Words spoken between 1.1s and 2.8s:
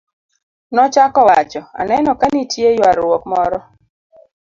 wacho, aneno ka nitie